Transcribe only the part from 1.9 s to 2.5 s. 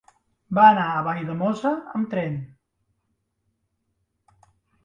amb tren.